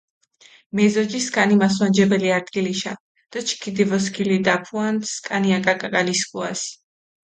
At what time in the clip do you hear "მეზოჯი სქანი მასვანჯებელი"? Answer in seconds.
0.79-2.27